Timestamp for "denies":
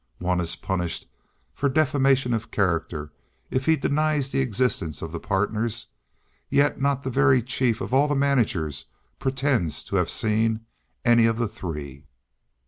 3.75-4.29